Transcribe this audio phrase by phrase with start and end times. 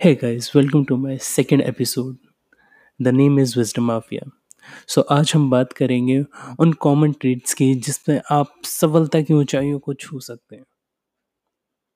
[0.00, 2.16] Hey guys, welcome to my second episode.
[3.00, 4.24] The name is Wisdom Mafia.
[4.88, 6.18] सो आज हम बात करेंगे
[6.60, 10.64] उन कॉमन ट्रेड्स की जिसमें आप सफलता की ऊंचाइयों को छू सकते हैं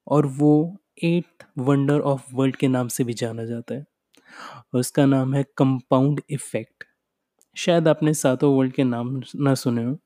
[0.07, 0.53] और वो
[1.05, 3.85] एट वंडर ऑफ़ वर्ल्ड के नाम से भी जाना जाता है
[4.51, 6.85] और उसका नाम है कंपाउंड इफ़ेक्ट
[7.57, 9.99] शायद आपने सातों वर्ल्ड के नाम ना सुने हो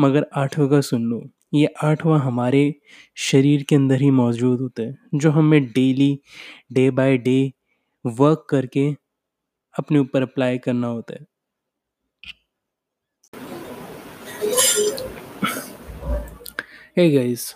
[0.00, 1.22] मगर आठवें का सुन लो
[1.52, 2.74] ये आठवां हमारे
[3.20, 6.18] शरीर के अंदर ही मौजूद होता है, जो हमें daily
[6.72, 7.52] day by day
[8.04, 8.88] work करके
[9.74, 11.26] अपने ऊपर अप्लाई करना होता है।
[16.96, 17.54] हे गाइस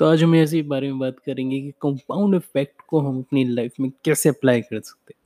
[0.00, 3.72] तो आज हम ऐसे बारे में बात करेंगे कि कंपाउंड इफ़ेक्ट को हम अपनी लाइफ
[3.80, 5.22] में कैसे अप्लाई कर सकते हैं।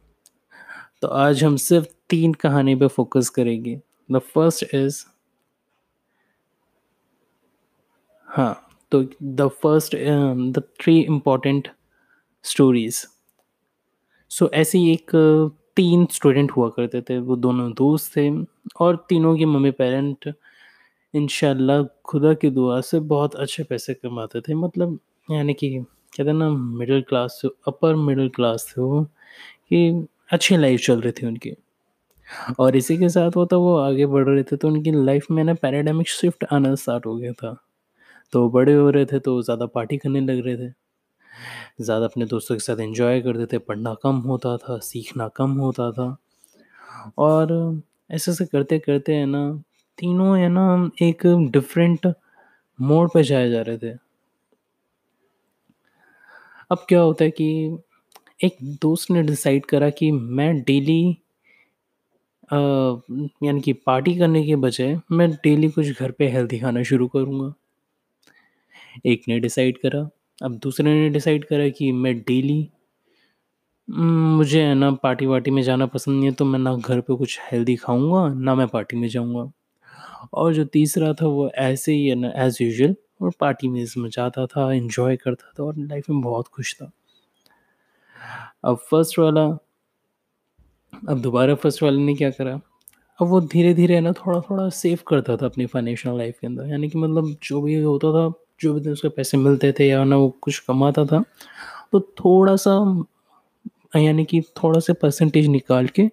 [1.03, 3.81] तो आज हम सिर्फ़ तीन कहानी पे फोकस करेंगे।
[4.13, 5.05] द फ़र्स्ट इज़
[8.39, 8.55] हाँ
[8.93, 11.69] तो the first the three important
[12.45, 13.05] stories
[14.31, 15.11] so ऐसे ही एक,
[15.77, 18.29] तीन स्टूडेंट हुआ करते थे। वो दोनों दोस्त थे
[18.81, 20.33] और तीनों के मम्मी पेरेंट
[21.15, 25.71] इंशाल्लाह, खुदा की दुआ से बहुत अच्छे पैसे कमाते थे। मतलब यानी कि,
[26.17, 31.01] कहते हैं ना मिडिल क्लास से अपर मिडिल क्लास थे वो, कि अच्छी लाइफ चल
[31.01, 31.55] रही थी उनकी।
[32.61, 35.45] और इसी के साथ वो तो वो आगे बढ़ रहे थे तो उनकी लाइफ में
[35.45, 37.57] ना पैराडामिक शिफ्ट आना स्टार्ट हो गया था।
[38.33, 40.73] तो बड़े हो रहे थे तो ज़्यादा पार्टी करने लग रहे थे।
[41.81, 45.91] ज़्यादा अपने दोस्तों के साथ एंजॉय करते थे, पढ़ना कम होता था, सीखना कम होता
[45.93, 46.17] था।
[47.19, 47.53] और
[48.11, 49.51] ऐसे ऐसे करते करते है ना,
[49.99, 52.07] तीनों है ना एक डिफरेंट
[52.79, 53.93] मोड पे जाए जा रहे थे।
[56.71, 57.79] अब क्या होता है कि
[58.45, 61.03] एक दोस्त ने डिसाइड करा कि मैं डेली
[62.53, 67.53] यानी कि पार्टी करने के बजाय मैं डेली कुछ घर पे हेल्दी खाना शुरू करूँगा।
[69.05, 70.09] एक ने डिसाइड करा,
[70.39, 72.69] अब दूसरे ने डिसाइड करा कि मैं डेली
[73.89, 77.15] मुझे है ना पार्टी वार्टी में जाना पसंद नहीं है तो मैं ना घर पे
[77.17, 79.51] कुछ हेल्दी खाऊँगा, ना मैं पार्टी में जाऊँगा।
[80.35, 84.09] और जो तीसरा था वो ऐसे ही है ना एज़ यूजल और पार्टी में इसमें
[84.11, 86.91] जाता था एंजॉय करता था, और लाइफ में बहुत खुश था।
[88.65, 89.45] अब फ़र्स्ट वाला,
[90.93, 92.61] अब दोबारा फ़र्स्ट वाले ने क्या करा,
[93.19, 96.47] अब वो धीरे धीरे है ना थोड़ा थोड़ा सेव करता था अपनी फाइनेंशियल लाइफ के
[96.47, 100.03] अंदर, यानी कि मतलब जो भी होता था जो भी उसके पैसे मिलते थे या
[100.05, 101.23] ना वो कुछ कमाता था
[101.93, 102.73] तो थोड़ा सा
[103.97, 106.09] यानी कि थोड़ा सा परसेंटेज निकाल के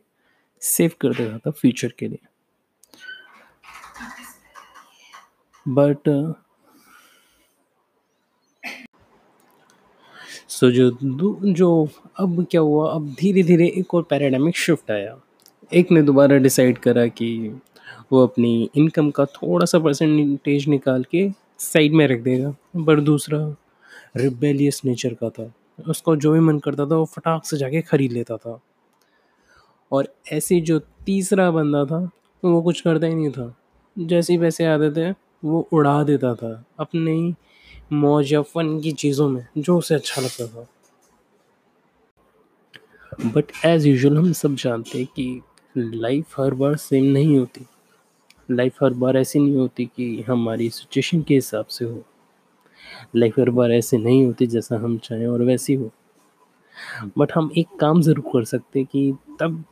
[0.62, 2.28] सेव कर देता था फ्यूचर के लिए।
[5.66, 6.10] बट
[10.50, 10.90] सो जो
[11.44, 11.68] जो
[12.20, 15.18] अब क्या हुआ, अब धीरे धीरे एक और पैराडामिक शिफ्ट आया।
[15.72, 17.60] एक ने दोबारा डिसाइड करा कि
[18.12, 21.28] वो अपनी इनकम का थोड़ा सा परसेंटेज निकाल के
[21.60, 22.56] साइड में रख देगा,
[22.86, 23.56] पर दूसरा
[24.18, 25.54] रिबेलियस नेचर का था।
[25.90, 28.60] उसको जो भी मन करता था, वो फटाक से जाके ख़रीद लेता था।
[29.92, 32.10] और ऐसे जो तीसरा बंदा था,
[32.46, 33.58] वो कुछ करता ही नहीं था।
[34.00, 35.16] जैसे पैसे आते थे,
[35.46, 37.36] वो उड़ा देता था अपने
[37.94, 40.68] मौज या फन की चीज़ों में, जो उसे अच्छा लगता था।
[43.26, 45.42] बट एज़ यूजल हम सब जानते हैं कि
[45.78, 47.66] लाइफ हर बार सेम नहीं होती।
[48.50, 52.04] लाइफ हर बार ऐसी नहीं होती कि हमारी सिचुएशन के हिसाब से हो।
[53.16, 55.92] लाइफ हर बार ऐसे नहीं होती जैसा हम चाहें और वैसी हो।
[57.18, 59.64] बट हम एक काम ज़रूर कर सकते कि तब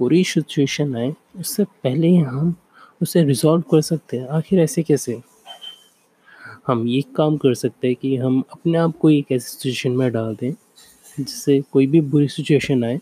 [0.00, 2.54] बुरी सिचुएशन आए, उससे पहले ही हम
[3.00, 5.20] उसे रिज़ॉल्व कर सकते हैं। आखिर ऐसे कैसे?
[6.66, 10.10] हम ये काम कर सकते हैं कि हम अपने आप को एक ऐसी सिचुएशन में
[10.12, 10.52] डाल दें,
[11.18, 13.00] जिससे कोई भी बुरी सिचुएशन आए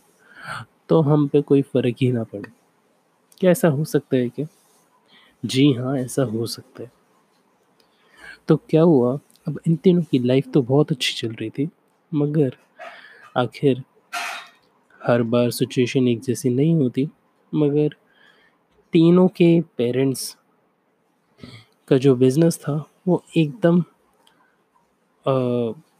[0.88, 2.50] तो हम पे कोई फ़र्क ही ना पड़े।
[3.40, 4.46] क्या ऐसा हो सकता है क्या?
[5.44, 6.90] जी हाँ ऐसा हो सकता है।
[8.48, 11.68] तो क्या हुआ, अब इन तीनों की लाइफ तो बहुत अच्छी चल रही थी,
[12.12, 12.56] मगर
[13.36, 13.82] आखिर
[15.00, 17.08] हर बार सिचुएशन एक जैसी नहीं होती,
[17.52, 17.94] मगर
[18.92, 20.36] तीनों के पेरेंट्स
[21.88, 23.82] का जो बिज़नेस था, वो एकदम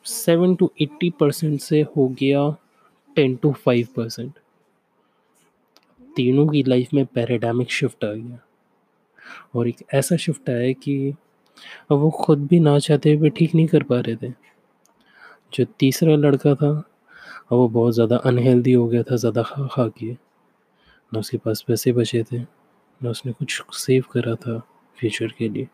[0.06, 2.48] सेवन टू एट्टी परसेंट से हो गया
[3.16, 4.32] टेन टू फाइव परसेंट
[6.16, 8.38] तीनों की लाइफ में पैराडामिक शिफ्ट आ गया।
[9.54, 11.14] और एक ऐसा शिफ्ट आया कि
[11.90, 14.32] अब वो खुद भी ना चाहते हुए ठीक नहीं कर पा रहे थे।
[15.54, 16.70] जो तीसरा लड़का था,
[17.52, 21.64] अब वो बहुत ज़्यादा अनहेल्दी हो गया था, ज़्यादा खा खा के। ना उसके पास
[21.68, 24.58] पैसे बचे थे, ना उसने कुछ सेव करा था
[24.98, 25.68] फ्यूचर के लिए।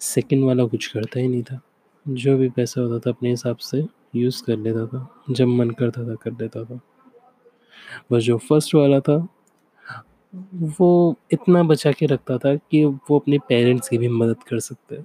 [0.00, 1.60] सेकंड वाला कुछ करता ही नहीं था।
[2.08, 3.84] जो भी पैसा होता था, अपने हिसाब से
[4.16, 6.80] यूज़ कर लेता था। जब मन करता था, कर लेता था।
[8.12, 9.16] बस जो फ़र्स्ट वाला था
[10.54, 15.04] वो इतना बचा के रखता था कि वो अपने पेरेंट्स की भी मदद कर सकता।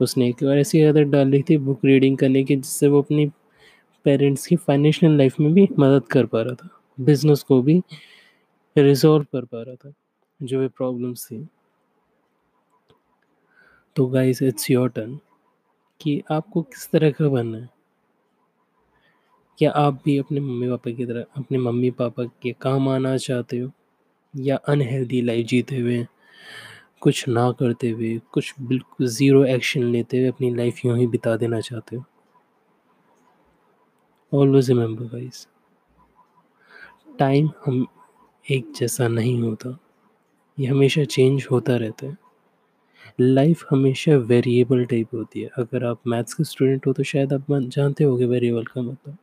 [0.00, 3.26] उसने एक बार ऐसी आदत डाल ली थी बुक रीडिंग करने की, जिससे वो अपनी
[4.04, 6.68] पेरेंट्स की फाइनेंशियल लाइफ में भी मदद कर पा रहा था।
[7.00, 7.82] बिज़नेस को भी
[8.78, 9.92] रिजॉल्व कर पा रहा था,
[10.42, 11.48] जो भी प्रॉब्लम्स थी।
[13.96, 15.18] तो गाइस इट्स योर टर्न
[16.00, 17.68] कि आपको किस तरह का बनना है?
[19.58, 23.58] क्या आप भी अपने मम्मी पापा की तरह, अपने मम्मी पापा के काम आना चाहते
[23.58, 23.70] हो?
[24.34, 26.06] या अनहेल्दी लाइफ जीते हुए,
[27.02, 31.36] कुछ ना करते हुए, कुछ बिल्कुल ज़ीरो एक्शन लेते हुए अपनी लाइफ यूँ ही बिता
[31.36, 32.04] देना चाहते हो।
[34.32, 35.46] ऑलवेज रिमेंबर गाइस
[37.18, 37.86] टाइम हम
[38.46, 39.78] एक जैसा नहीं होता,
[40.58, 42.16] ये हमेशा चेंज होता रहता है।
[43.20, 47.46] लाइफ हमेशा वेरिएबल टाइप होती है, अगर आप मैथ्स के स्टूडेंट हो तो शायद आप
[47.52, 49.16] जानते होगे वेरिएबल का मतलब।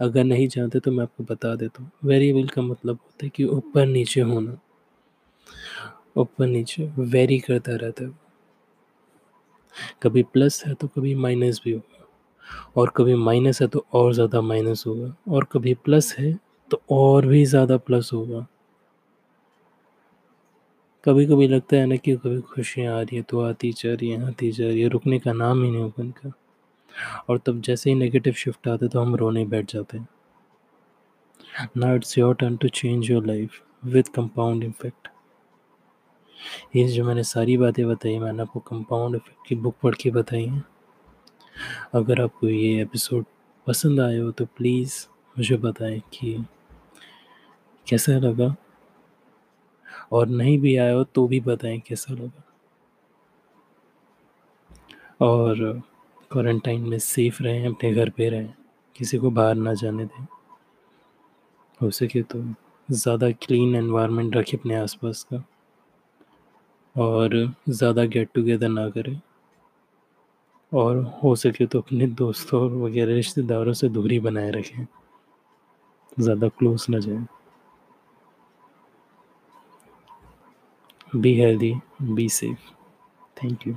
[0.00, 3.44] अगर नहीं जानते तो मैं आपको बता देता हूँ। वेरिएबल का मतलब होता है कि
[3.46, 4.58] ऊपर नीचे होना।
[6.16, 8.10] ऊपर नीचे वेरी करता रहता है।
[10.02, 12.06] कभी प्लस है तो कभी माइनस भी होगा।
[12.76, 16.32] और कभी माइनस है तो और ज़्यादा माइनस होगा। और कभी प्लस है
[16.70, 18.46] तो और भी ज़्यादा प्लस होगा।
[21.04, 24.10] कभी कभी लगता है ना कि कभी खुशियाँ आ रही है तो आती जा रही
[24.10, 26.32] है, आती जा रही है। रुकने का नाम ही नहीं उनका।
[27.28, 30.08] और तब जैसे ही नेगेटिव शिफ्ट आते तो हम रोने बैठ जाते हैं।
[31.76, 35.08] Now it's your turn to change your life with compound effect
[36.76, 40.44] ये जो मैंने सारी बातें बताई, मैंने आपको कंपाउंड इफ़ेक्ट की बुक पढ़ के बताई
[40.46, 40.64] हैं।
[41.94, 43.24] अगर आपको ये एपिसोड
[43.66, 44.94] पसंद आए हो तो प्लीज़
[45.36, 46.34] मुझे बताएँ कि
[47.86, 48.54] कैसा लगा।
[50.12, 52.42] और नहीं भी आया हो तो भी बताएँ कैसा लगा।
[55.20, 55.82] और
[56.30, 58.52] क्वारंटाइन में सेफ़ रहें, अपने घर पे रहें,
[58.96, 60.26] किसी को बाहर ना जाने दें।
[61.80, 62.42] हो सके तो
[62.88, 65.42] ज़्यादा क्लीन एनवायरनमेंट रखें अपने आसपास का
[66.96, 67.36] और
[67.68, 69.20] ज़्यादा गेट टुगेदर ना करें।
[70.72, 74.86] और हो सके तो अपने दोस्तों वगैरह, रिश्तेदारों से दूरी बनाए रखें।
[76.20, 77.24] ज़्यादा क्लोज ना जाए।
[81.16, 81.74] Be healthy
[82.04, 82.70] be safe
[83.36, 83.74] thank you